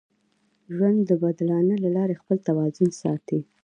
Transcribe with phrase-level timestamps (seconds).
[0.73, 3.39] ژوند د بدلانه له لارې خپل توازن ساتي.